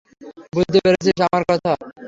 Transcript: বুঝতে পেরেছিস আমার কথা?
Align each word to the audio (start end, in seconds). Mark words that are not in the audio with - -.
বুঝতে 0.53 0.79
পেরেছিস 0.83 1.17
আমার 1.27 1.43
কথা? 1.49 1.71